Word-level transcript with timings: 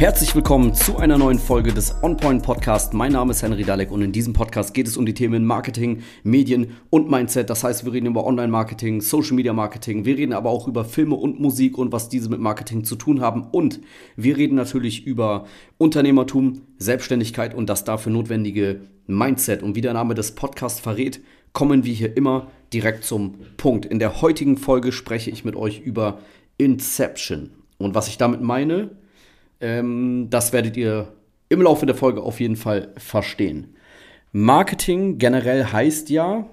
Herzlich 0.00 0.34
willkommen 0.34 0.72
zu 0.72 0.96
einer 0.96 1.18
neuen 1.18 1.38
Folge 1.38 1.74
des 1.74 1.94
OnPoint 2.02 2.42
Podcast. 2.42 2.94
Mein 2.94 3.12
Name 3.12 3.32
ist 3.32 3.42
Henry 3.42 3.64
Dalek 3.64 3.90
und 3.90 4.00
in 4.00 4.12
diesem 4.12 4.32
Podcast 4.32 4.72
geht 4.72 4.86
es 4.86 4.96
um 4.96 5.04
die 5.04 5.12
Themen 5.12 5.44
Marketing, 5.44 6.02
Medien 6.22 6.78
und 6.88 7.10
Mindset. 7.10 7.50
Das 7.50 7.64
heißt, 7.64 7.84
wir 7.84 7.92
reden 7.92 8.06
über 8.06 8.24
Online-Marketing, 8.24 9.02
Social-Media-Marketing. 9.02 10.06
Wir 10.06 10.16
reden 10.16 10.32
aber 10.32 10.48
auch 10.48 10.66
über 10.66 10.86
Filme 10.86 11.16
und 11.16 11.38
Musik 11.38 11.76
und 11.76 11.92
was 11.92 12.08
diese 12.08 12.30
mit 12.30 12.40
Marketing 12.40 12.82
zu 12.84 12.96
tun 12.96 13.20
haben. 13.20 13.48
Und 13.52 13.80
wir 14.16 14.38
reden 14.38 14.54
natürlich 14.54 15.04
über 15.04 15.44
Unternehmertum, 15.76 16.62
Selbstständigkeit 16.78 17.54
und 17.54 17.68
das 17.68 17.84
dafür 17.84 18.10
notwendige 18.10 18.80
Mindset. 19.06 19.62
Und 19.62 19.74
wie 19.74 19.82
der 19.82 19.92
Name 19.92 20.14
des 20.14 20.34
Podcasts 20.34 20.80
verrät, 20.80 21.20
kommen 21.52 21.84
wir 21.84 21.92
hier 21.92 22.16
immer 22.16 22.50
direkt 22.72 23.04
zum 23.04 23.34
Punkt. 23.58 23.84
In 23.84 23.98
der 23.98 24.22
heutigen 24.22 24.56
Folge 24.56 24.92
spreche 24.92 25.30
ich 25.30 25.44
mit 25.44 25.56
euch 25.56 25.80
über 25.80 26.20
Inception. 26.56 27.50
Und 27.76 27.94
was 27.94 28.08
ich 28.08 28.16
damit 28.16 28.40
meine, 28.40 28.92
ähm, 29.60 30.28
das 30.30 30.52
werdet 30.52 30.76
ihr 30.76 31.12
im 31.48 31.62
Laufe 31.62 31.86
der 31.86 31.94
Folge 31.94 32.22
auf 32.22 32.40
jeden 32.40 32.56
Fall 32.56 32.92
verstehen. 32.96 33.74
Marketing 34.32 35.18
generell 35.18 35.64
heißt 35.64 36.10
ja, 36.10 36.48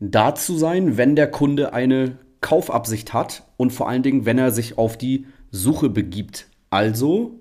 da 0.00 0.34
zu 0.34 0.56
sein, 0.56 0.96
wenn 0.96 1.16
der 1.16 1.30
Kunde 1.30 1.72
eine 1.72 2.18
Kaufabsicht 2.40 3.12
hat 3.12 3.44
und 3.56 3.72
vor 3.72 3.88
allen 3.88 4.02
Dingen, 4.02 4.24
wenn 4.24 4.38
er 4.38 4.50
sich 4.50 4.78
auf 4.78 4.96
die 4.96 5.26
Suche 5.50 5.88
begibt. 5.88 6.48
Also, 6.70 7.38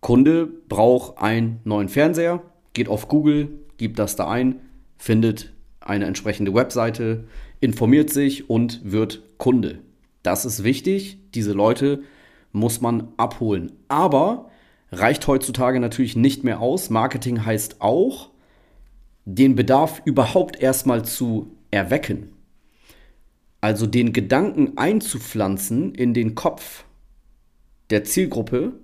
Kunde 0.00 0.46
braucht 0.46 1.18
einen 1.18 1.60
neuen 1.64 1.88
Fernseher, 1.88 2.42
geht 2.72 2.88
auf 2.88 3.08
Google, 3.08 3.48
gibt 3.76 3.98
das 3.98 4.16
da 4.16 4.28
ein, 4.28 4.60
findet 4.96 5.52
eine 5.80 6.06
entsprechende 6.06 6.54
Webseite, 6.54 7.24
informiert 7.60 8.10
sich 8.10 8.48
und 8.50 8.80
wird 8.84 9.22
Kunde. 9.38 9.80
Das 10.22 10.44
ist 10.44 10.64
wichtig. 10.64 11.18
Diese 11.34 11.52
Leute 11.52 12.02
muss 12.52 12.80
man 12.80 13.08
abholen. 13.16 13.72
Aber 13.88 14.50
reicht 14.92 15.26
heutzutage 15.26 15.80
natürlich 15.80 16.16
nicht 16.16 16.44
mehr 16.44 16.60
aus. 16.60 16.90
Marketing 16.90 17.44
heißt 17.44 17.80
auch, 17.80 18.30
den 19.24 19.54
Bedarf 19.54 20.00
überhaupt 20.04 20.60
erstmal 20.60 21.04
zu 21.04 21.52
erwecken. 21.70 22.32
Also 23.60 23.86
den 23.86 24.12
Gedanken 24.12 24.78
einzupflanzen 24.78 25.94
in 25.94 26.14
den 26.14 26.34
Kopf 26.34 26.84
der 27.90 28.04
Zielgruppe, 28.04 28.74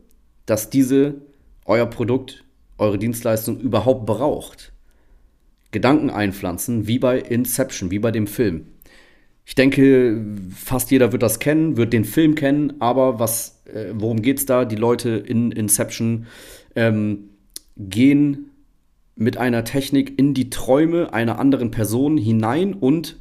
dass 0.47 0.69
diese 0.69 1.23
euer 1.65 1.87
Produkt, 1.87 2.45
eure 2.77 2.99
Dienstleistung 2.99 3.59
überhaupt 3.61 4.05
braucht. 4.05 4.73
Gedanken 5.71 6.11
einpflanzen, 6.11 6.87
wie 6.87 6.99
bei 6.99 7.19
Inception, 7.19 7.91
wie 7.91 7.99
bei 7.99 8.11
dem 8.11 8.27
Film. 8.27 8.67
Ich 9.47 9.55
denke, 9.55 10.25
fast 10.55 10.91
jeder 10.91 11.13
wird 11.13 11.23
das 11.23 11.39
kennen, 11.39 11.77
wird 11.77 11.93
den 11.93 12.05
Film 12.05 12.35
kennen, 12.35 12.75
aber 12.81 13.19
was, 13.19 13.63
äh, 13.67 13.93
worum 13.93 14.23
geht's 14.23 14.47
da? 14.47 14.65
Die 14.65 14.77
Leute 14.77 15.11
in 15.11 15.53
Inception 15.53 16.27
ähm, 16.75 17.31
gehen 17.77 18.51
mit 19.17 19.37
einer 19.37 19.65
Technik 19.65 20.19
in 20.19 20.35
die 20.35 20.51
Träume 20.51 21.13
einer 21.13 21.39
anderen 21.39 21.71
Person 21.71 22.17
hinein 22.17 22.75
und 22.75 23.17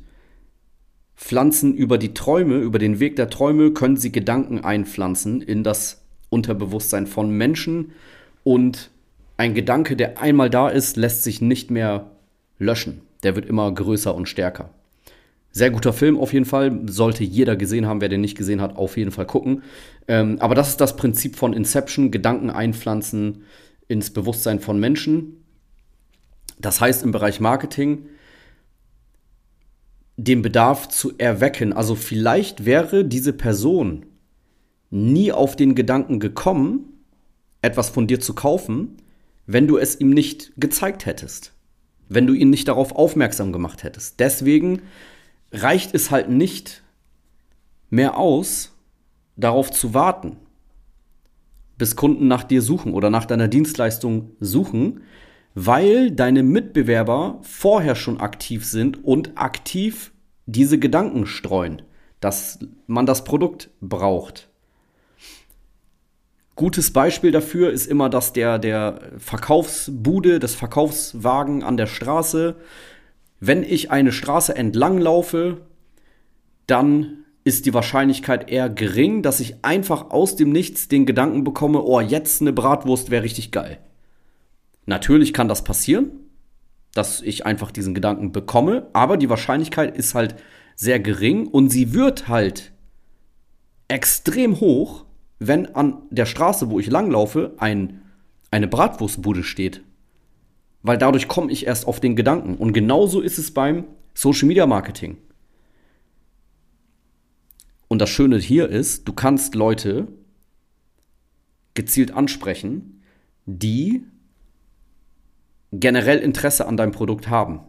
pflanzen 1.16 1.76
über 1.76 1.98
die 1.98 2.14
Träume, 2.14 2.58
über 2.58 2.80
den 2.80 3.00
Weg 3.00 3.16
der 3.16 3.30
Träume, 3.30 3.72
können 3.72 3.98
sie 3.98 4.12
Gedanken 4.12 4.60
einpflanzen 4.60 5.42
in 5.42 5.64
das 5.64 6.04
Unterbewusstsein 6.30 7.06
von 7.06 7.30
Menschen 7.30 7.92
und 8.44 8.90
ein 9.38 9.54
Gedanke, 9.54 9.96
der 9.96 10.20
einmal 10.20 10.50
da 10.50 10.70
ist, 10.70 10.96
lässt 10.96 11.24
sich 11.24 11.42
nicht 11.42 11.70
mehr 11.70 12.12
löschen. 12.60 13.02
Der 13.24 13.36
wird 13.36 13.46
immer 13.46 13.72
größer 13.72 14.14
und 14.14 14.30
stärker. 14.30 14.70
Sehr 15.56 15.70
guter 15.70 15.94
Film 15.94 16.20
auf 16.20 16.34
jeden 16.34 16.46
Fall. 16.46 16.82
Sollte 16.88 17.24
jeder 17.24 17.56
gesehen 17.56 17.86
haben. 17.86 18.02
Wer 18.02 18.10
den 18.10 18.22
nicht 18.22 18.36
gesehen 18.36 18.60
hat, 18.60 18.76
auf 18.76 18.98
jeden 18.98 19.12
Fall 19.12 19.28
gucken. 19.28 19.62
Ähm, 20.08 20.38
aber 20.40 20.56
das 20.56 20.70
ist 20.70 20.82
das 20.82 20.96
Prinzip 20.96 21.36
von 21.36 21.54
Inception: 21.54 22.10
Gedanken 22.10 22.50
einpflanzen 22.50 23.44
ins 23.88 24.10
Bewusstsein 24.10 24.60
von 24.60 24.80
Menschen. 24.80 25.46
Das 26.60 26.82
heißt 26.82 27.04
im 27.04 27.12
Bereich 27.12 27.40
Marketing, 27.40 28.08
den 30.18 30.42
Bedarf 30.42 30.90
zu 30.90 31.14
erwecken. 31.20 31.72
Also 31.72 31.94
vielleicht 31.94 32.66
wäre 32.66 33.06
diese 33.06 33.34
Person 33.34 34.08
nie 34.90 35.32
auf 35.32 35.56
den 35.56 35.76
Gedanken 35.76 36.20
gekommen, 36.20 37.06
etwas 37.62 37.90
von 37.90 38.08
dir 38.08 38.20
zu 38.20 38.34
kaufen, 38.34 38.98
wenn 39.46 39.68
du 39.68 39.78
es 39.78 40.00
ihm 40.00 40.10
nicht 40.10 40.54
gezeigt 40.58 41.06
hättest. 41.06 41.54
Wenn 42.10 42.26
du 42.26 42.34
ihn 42.34 42.50
nicht 42.50 42.68
darauf 42.68 42.96
aufmerksam 42.96 43.52
gemacht 43.52 43.84
hättest. 43.84 44.20
Deswegen 44.20 44.82
reicht 45.54 45.94
es 45.94 46.12
halt 46.12 46.30
nicht 46.30 46.84
mehr 47.90 48.18
aus, 48.18 48.76
darauf 49.38 49.72
zu 49.72 49.94
warten, 49.94 50.38
bis 51.78 51.96
Kunden 51.96 52.28
nach 52.28 52.44
dir 52.44 52.62
suchen 52.62 52.94
oder 52.94 53.10
nach 53.10 53.26
deiner 53.26 53.48
Dienstleistung 53.48 54.32
suchen, 54.40 55.02
weil 55.56 56.12
deine 56.12 56.44
Mitbewerber 56.44 57.40
vorher 57.42 57.96
schon 57.96 58.20
aktiv 58.20 58.66
sind 58.66 59.04
und 59.04 59.38
aktiv 59.38 60.12
diese 60.46 60.80
Gedanken 60.80 61.26
streuen, 61.28 61.84
dass 62.20 62.60
man 62.88 63.06
das 63.06 63.24
Produkt 63.24 63.70
braucht. 63.80 64.50
Gutes 66.56 66.94
Beispiel 66.94 67.32
dafür 67.32 67.72
ist 67.72 67.88
immer, 67.88 68.10
dass 68.10 68.34
der, 68.34 68.60
der 68.60 69.00
Verkaufsbude, 69.18 70.40
das 70.40 70.54
Verkaufswagen 70.54 71.64
an 71.64 71.78
der 71.78 71.88
Straße 71.88 72.56
wenn 73.46 73.64
ich 73.64 73.92
eine 73.92 74.14
Straße 74.14 74.56
entlang 74.56 75.00
laufe, 75.00 75.68
dann 76.66 77.26
ist 77.44 77.66
die 77.66 77.74
Wahrscheinlichkeit 77.74 78.50
eher 78.50 78.70
gering, 78.70 79.22
dass 79.22 79.42
ich 79.42 79.66
einfach 79.66 80.12
aus 80.12 80.38
dem 80.38 80.54
Nichts 80.54 80.88
den 80.88 81.06
Gedanken 81.06 81.44
bekomme, 81.44 81.84
oh, 81.84 82.00
jetzt 82.00 82.40
eine 82.40 82.54
Bratwurst 82.54 83.12
wäre 83.12 83.24
richtig 83.24 83.52
geil. 83.52 83.80
Natürlich 84.86 85.34
kann 85.34 85.50
das 85.50 85.66
passieren, 85.66 86.12
dass 86.94 87.22
ich 87.22 87.46
einfach 87.46 87.72
diesen 87.72 87.94
Gedanken 87.94 88.32
bekomme, 88.32 88.88
aber 88.94 89.18
die 89.18 89.30
Wahrscheinlichkeit 89.30 89.98
ist 89.98 90.16
halt 90.16 90.36
sehr 90.78 91.02
gering 91.02 91.46
und 91.46 91.70
sie 91.70 91.94
wird 91.94 92.30
halt 92.30 92.72
extrem 93.90 94.62
hoch, 94.62 95.04
wenn 95.40 95.76
an 95.76 96.04
der 96.12 96.28
Straße, 96.28 96.70
wo 96.70 96.80
ich 96.80 96.90
langlaufe, 96.90 97.56
ein, 97.58 98.04
eine 98.52 98.70
Bratwurstbude 98.70 99.44
steht 99.44 99.84
weil 100.84 100.98
dadurch 100.98 101.28
komme 101.28 101.52
ich 101.52 101.66
erst 101.66 101.88
auf 101.88 102.00
den 102.00 102.16
Gedanken. 102.16 102.56
Und 102.56 102.74
genauso 102.74 103.22
ist 103.22 103.40
es 103.40 103.52
beim 103.52 103.86
Social 104.14 104.48
Media 104.48 104.68
Marketing. 104.68 105.18
Und 107.88 108.00
das 108.00 108.10
Schöne 108.10 108.38
hier 108.38 108.70
ist, 108.70 109.08
du 109.08 109.14
kannst 109.14 109.56
Leute 109.56 110.08
gezielt 111.74 112.12
ansprechen, 112.12 113.02
die 113.46 114.04
generell 115.72 116.20
Interesse 116.20 116.68
an 116.68 116.78
deinem 116.78 116.92
Produkt 116.92 117.30
haben. 117.30 117.62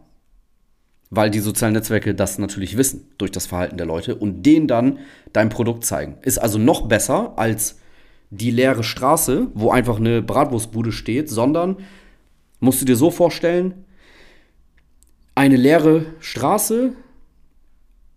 Weil 1.09 1.31
die 1.31 1.39
sozialen 1.39 1.73
Netzwerke 1.73 2.13
das 2.13 2.37
natürlich 2.37 2.75
wissen 2.75 3.07
durch 3.17 3.31
das 3.31 3.45
Verhalten 3.47 3.77
der 3.77 3.85
Leute 3.85 4.15
und 4.15 4.43
denen 4.43 4.67
dann 4.67 4.99
dein 5.31 5.49
Produkt 5.49 5.85
zeigen. 5.85 6.17
Ist 6.21 6.37
also 6.37 6.57
noch 6.59 6.87
besser 6.87 7.37
als 7.37 7.79
die 8.29 8.51
leere 8.51 8.83
Straße, 8.83 9.47
wo 9.53 9.69
einfach 9.71 9.97
eine 9.97 10.21
Bratwurstbude 10.21 10.91
steht, 10.91 11.29
sondern 11.29 11.77
musst 12.65 12.81
du 12.81 12.85
dir 12.85 12.97
so 12.97 13.11
vorstellen, 13.11 13.85
eine 15.35 15.55
leere 15.55 16.07
Straße, 16.19 16.93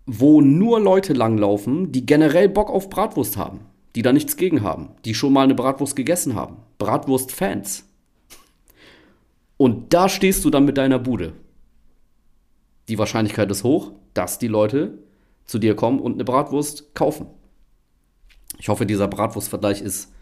wo 0.06 0.40
nur 0.40 0.80
Leute 0.80 1.12
langlaufen, 1.12 1.92
die 1.92 2.06
generell 2.06 2.48
Bock 2.48 2.70
auf 2.70 2.88
Bratwurst 2.88 3.36
haben, 3.36 3.60
die 3.94 4.02
da 4.02 4.12
nichts 4.12 4.36
gegen 4.36 4.62
haben, 4.62 4.90
die 5.04 5.14
schon 5.14 5.32
mal 5.32 5.42
eine 5.42 5.54
Bratwurst 5.54 5.94
gegessen 5.94 6.34
haben. 6.34 6.56
Bratwurst-Fans. 6.78 7.84
Und 9.56 9.92
da 9.92 10.08
stehst 10.08 10.44
du 10.44 10.50
dann 10.50 10.64
mit 10.64 10.78
deiner 10.78 10.98
Bude. 10.98 11.34
Die 12.88 12.98
Wahrscheinlichkeit 12.98 13.50
ist 13.50 13.64
hoch, 13.64 13.92
dass 14.14 14.38
die 14.38 14.48
Leute 14.48 14.98
zu 15.44 15.58
dir 15.58 15.76
kommen 15.76 16.00
und 16.00 16.14
eine 16.14 16.24
Bratwurst 16.24 16.94
kaufen. 16.94 17.26
Ich 18.58 18.68
hoffe, 18.68 18.86
dieser 18.86 19.08
Bratwurstvergleich 19.08 19.82
ist 19.82 20.12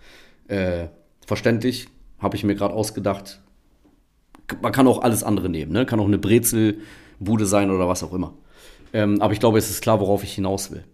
äh, 0.48 0.88
verständlich. 1.26 1.88
Habe 2.18 2.36
ich 2.36 2.44
mir 2.44 2.54
gerade 2.54 2.74
ausgedacht 2.74 3.42
man 4.62 4.72
kann 4.72 4.86
auch 4.86 5.02
alles 5.02 5.22
andere 5.22 5.48
nehmen, 5.48 5.72
ne? 5.72 5.86
Kann 5.86 6.00
auch 6.00 6.06
eine 6.06 6.18
Brezelbude 6.18 7.46
sein 7.46 7.70
oder 7.70 7.88
was 7.88 8.02
auch 8.02 8.12
immer. 8.12 8.34
Ähm, 8.92 9.20
aber 9.20 9.32
ich 9.32 9.40
glaube, 9.40 9.58
es 9.58 9.70
ist 9.70 9.82
klar, 9.82 10.00
worauf 10.00 10.22
ich 10.22 10.34
hinaus 10.34 10.70
will. 10.70 10.84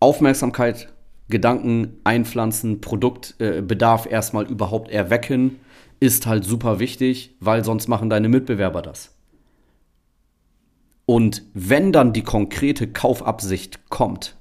Aufmerksamkeit, 0.00 0.92
Gedanken 1.28 1.98
einpflanzen, 2.04 2.80
Produktbedarf 2.80 4.06
äh, 4.06 4.10
erstmal 4.10 4.46
überhaupt 4.46 4.90
erwecken, 4.90 5.58
ist 6.00 6.26
halt 6.26 6.44
super 6.44 6.78
wichtig, 6.78 7.34
weil 7.40 7.64
sonst 7.64 7.88
machen 7.88 8.08
deine 8.08 8.28
Mitbewerber 8.28 8.82
das. 8.82 9.14
Und 11.04 11.42
wenn 11.54 11.92
dann 11.92 12.12
die 12.12 12.22
konkrete 12.22 12.86
Kaufabsicht 12.86 13.88
kommt 13.88 14.36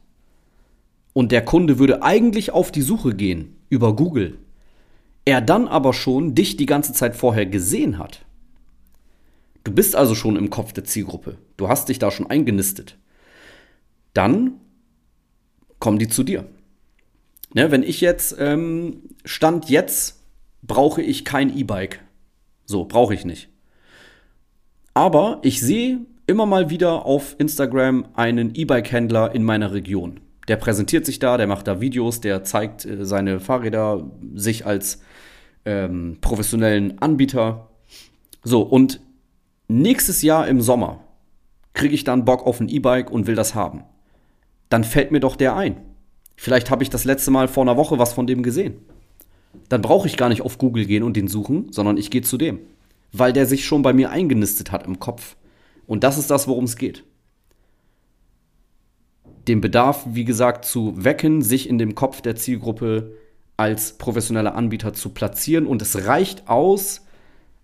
und 1.13 1.31
der 1.31 1.43
Kunde 1.43 1.79
würde 1.79 2.03
eigentlich 2.03 2.51
auf 2.51 2.71
die 2.71 2.81
Suche 2.81 3.15
gehen 3.15 3.55
über 3.69 3.95
Google, 3.95 4.38
er 5.27 5.41
dann 5.41 5.68
aber 5.68 5.91
schon 5.91 6.35
dich 6.35 6.56
die 6.56 6.65
ganze 6.65 6.94
Zeit 6.94 7.13
vorher 7.13 7.45
gesehen 7.45 8.00
hat. 8.00 8.24
Du 9.65 9.74
bist 9.74 9.94
also 9.94 10.15
schon 10.15 10.38
im 10.38 10.50
Kopf 10.50 10.71
der 10.71 10.85
Zielgruppe. 10.85 11.38
Du 11.57 11.68
hast 11.68 11.89
dich 11.89 12.00
da 12.00 12.12
schon 12.12 12.29
eingenistet. 12.29 12.97
Dann 14.13 14.53
kommen 15.79 16.00
die 16.00 16.07
zu 16.07 16.24
dir. 16.24 16.45
Ne, 17.53 17.71
wenn 17.71 17.83
ich 17.83 18.00
jetzt, 18.00 18.38
ähm, 18.39 19.01
Stand 19.25 19.69
jetzt, 19.69 20.24
brauche 20.63 21.01
ich 21.01 21.25
kein 21.25 21.56
E-Bike. 21.56 22.00
So, 22.63 22.85
brauche 22.85 23.13
ich 23.13 23.25
nicht. 23.25 23.50
Aber 24.94 25.39
ich 25.41 25.59
sehe 25.59 26.06
immer 26.25 26.45
mal 26.45 26.69
wieder 26.69 27.06
auf 27.06 27.35
Instagram 27.38 28.07
einen 28.13 28.56
E-Bike-Händler 28.56 29.35
in 29.35 29.44
meiner 29.44 29.74
Region. 29.74 30.21
Der 30.47 30.56
präsentiert 30.56 31.06
sich 31.06 31.19
da, 31.19 31.35
der 31.35 31.47
macht 31.47 31.68
da 31.68 31.81
Videos, 31.81 32.21
der 32.21 32.45
zeigt 32.45 32.85
äh, 32.85 33.06
seine 33.06 33.41
Fahrräder 33.41 34.09
sich 34.33 34.65
als 34.65 35.01
ähm, 35.67 36.17
professionellen 36.21 36.99
Anbieter. 36.99 37.67
So, 38.43 38.61
und 38.61 39.01
nächstes 39.67 40.21
Jahr 40.21 40.47
im 40.47 40.61
Sommer 40.61 41.01
kriege 41.73 41.93
ich 41.93 42.05
dann 42.05 42.23
Bock 42.23 42.47
auf 42.47 42.61
ein 42.61 42.69
E-Bike 42.69 43.11
und 43.11 43.27
will 43.27 43.35
das 43.35 43.53
haben. 43.53 43.83
Dann 44.69 44.85
fällt 44.85 45.11
mir 45.11 45.19
doch 45.19 45.35
der 45.35 45.55
ein. 45.57 45.75
Vielleicht 46.37 46.71
habe 46.71 46.83
ich 46.83 46.89
das 46.89 47.03
letzte 47.03 47.31
Mal 47.31 47.49
vor 47.49 47.63
einer 47.63 47.75
Woche 47.75 47.99
was 47.99 48.13
von 48.13 48.27
dem 48.27 48.43
gesehen. 48.43 48.75
Dann 49.67 49.81
brauche 49.81 50.07
ich 50.07 50.15
gar 50.15 50.29
nicht 50.29 50.41
auf 50.41 50.57
Google 50.57 50.85
gehen 50.85 51.03
und 51.03 51.17
den 51.17 51.27
suchen, 51.27 51.71
sondern 51.71 51.97
ich 51.97 52.11
gehe 52.11 52.21
zu 52.21 52.37
dem. 52.37 52.59
Weil 53.11 53.33
der 53.33 53.45
sich 53.45 53.65
schon 53.65 53.81
bei 53.81 53.91
mir 53.91 54.09
eingenistet 54.09 54.71
hat 54.71 54.87
im 54.87 54.99
Kopf. 54.99 55.35
Und 55.85 56.03
das 56.03 56.17
ist 56.17 56.31
das, 56.31 56.47
worum 56.47 56.63
es 56.63 56.77
geht. 56.77 57.03
Den 59.47 59.59
Bedarf, 59.61 60.05
wie 60.09 60.25
gesagt, 60.25 60.65
zu 60.65 61.03
wecken, 61.03 61.41
sich 61.41 61.67
in 61.67 61.77
dem 61.77 61.95
Kopf 61.95 62.21
der 62.21 62.35
Zielgruppe 62.35 63.11
als 63.57 63.98
professioneller 63.98 64.56
Anbieter 64.56 64.94
zu 64.94 65.09
platzieren. 65.09 65.65
Und 65.65 65.81
es 65.81 66.06
reicht 66.06 66.48
aus, 66.48 67.06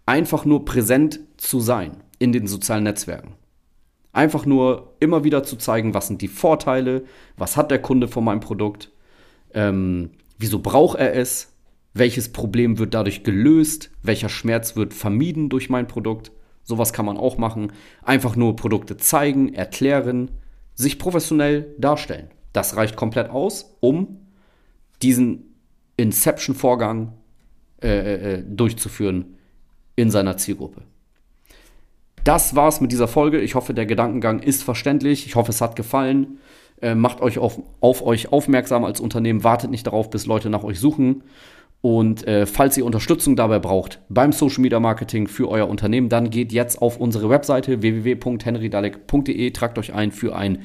einfach 0.06 0.44
nur 0.45 0.66
präsent 0.66 1.19
zu 1.38 1.60
sein 1.60 1.98
in 2.19 2.31
den 2.31 2.48
sozialen 2.48 2.84
Netzwerken. 2.84 3.36
Einfach 4.12 4.45
nur 4.45 4.95
immer 5.00 5.24
wieder 5.24 5.44
zu 5.44 5.56
zeigen, 5.56 5.94
was 5.94 6.07
sind 6.07 6.22
die 6.22 6.28
Vorteile, 6.28 7.04
was 7.38 7.57
hat 7.57 7.72
der 7.72 7.81
Kunde 7.81 8.07
von 8.07 8.24
meinem 8.24 8.42
Produkt, 8.42 8.92
ähm, 9.54 10.12
wieso 10.38 10.60
braucht 10.60 11.00
er 11.00 11.16
es, 11.16 11.54
welches 11.94 12.31
Problem 12.31 12.80
wird 12.80 12.94
dadurch 12.94 13.24
gelöst, 13.24 13.92
welcher 14.01 14.30
Schmerz 14.30 14.75
wird 14.75 14.94
vermieden 14.94 15.50
durch 15.50 15.69
mein 15.69 15.88
Produkt. 15.88 16.31
Sowas 16.63 16.94
kann 16.94 17.06
man 17.06 17.18
auch 17.18 17.38
machen. 17.38 17.72
Einfach 18.04 18.36
nur 18.36 18.56
Produkte 18.56 18.98
zeigen, 18.98 19.54
erklären, 19.54 20.31
sich 20.75 20.98
professionell 20.98 21.74
darstellen. 21.78 22.30
Das 22.51 22.75
reicht 22.75 22.96
komplett 22.96 23.30
aus, 23.30 23.75
um 23.80 24.19
diesen 25.01 25.52
Inception-Vorgang 25.98 27.13
äh, 27.81 27.88
äh, 27.88 28.34
äh 28.34 28.44
durchzuführen 28.44 29.38
in 29.95 30.10
seiner 30.10 30.38
Zielgruppe. 30.38 30.81
Das 32.24 32.56
war's 32.56 32.80
mit 32.80 32.92
dieser 32.92 33.07
Folge. 33.07 33.40
Ich 33.42 33.56
hoffe, 33.56 33.74
der 33.74 33.86
Gedankengang 33.86 34.40
ist 34.40 34.63
verständlich. 34.63 35.25
Ich 35.25 35.36
hoffe, 35.36 35.51
es 35.51 35.62
hat 35.62 35.75
gefallen. 35.75 36.40
Äh, 36.81 36.95
macht 36.95 37.22
euch 37.22 37.38
auf, 37.38 37.62
auf 37.81 38.01
euch 38.06 38.31
aufmerksam 38.31 38.86
als 38.86 39.00
Unternehmen. 39.00 39.44
Wartet 39.44 39.72
nicht 39.72 39.88
darauf, 39.88 40.10
bis 40.10 40.25
Leute 40.25 40.50
nach 40.50 40.63
euch 40.63 40.80
suchen. 40.80 41.24
Und 41.81 42.25
äh, 42.25 42.46
falls 42.46 42.78
ihr 42.78 42.86
Unterstützung 42.86 43.36
dabei 43.36 43.60
braucht 43.60 44.00
beim 44.07 44.31
Social 44.31 44.62
Media 44.62 44.80
Marketing 44.80 45.28
für 45.28 45.50
euer 45.50 45.68
Unternehmen, 45.68 46.07
dann 46.07 46.30
geht 46.30 46.54
jetzt 46.54 46.81
auf 46.81 46.98
unsere 46.98 47.30
Webseite 47.30 47.81
www.henrydalek.de, 47.81 49.51
tragt 49.51 49.78
euch 49.78 49.94
ein 49.94 50.13
für 50.13 50.34
ein 50.34 50.60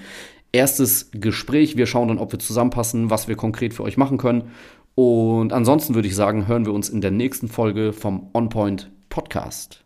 erstes 0.53 1.11
Gespräch. 1.13 1.77
Wir 1.77 1.87
schauen 1.87 2.07
dann, 2.07 2.19
ob 2.19 2.31
wir 2.31 2.39
zusammenpassen, 2.39 3.11
was 3.11 3.27
wir 3.27 3.35
konkret 3.35 3.75
für 3.75 3.83
euch 3.83 3.97
machen 3.97 4.17
können. 4.17 4.53
Und 5.01 5.53
ansonsten 5.53 5.95
würde 5.95 6.09
ich 6.09 6.17
sagen, 6.17 6.49
hören 6.49 6.67
wir 6.67 6.73
uns 6.73 6.89
in 6.89 7.01
der 7.01 7.13
nächsten 7.13 7.47
Folge 7.47 7.93
vom 7.93 8.31
OnPoint 8.33 8.91
Podcast. 9.09 9.85